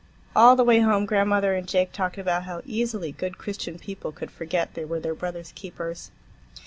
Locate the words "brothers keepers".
5.13-6.09